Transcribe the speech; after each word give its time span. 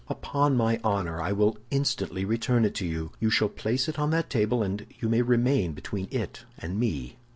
"Upon 0.07 0.57
my 0.57 0.79
honor, 0.83 1.21
I 1.21 1.31
will 1.31 1.59
instantly 1.69 2.25
return 2.25 2.65
it 2.65 2.73
to 2.73 2.87
you. 2.87 3.11
You 3.19 3.29
shall 3.29 3.49
place 3.49 3.87
it 3.87 3.99
on 3.99 4.09
that 4.09 4.31
table, 4.31 4.63
and 4.63 4.87
you 4.99 5.07
may 5.07 5.21
remain 5.21 5.73
between 5.73 6.07
it 6.09 6.43
and 6.57 6.79
me." 6.79 7.19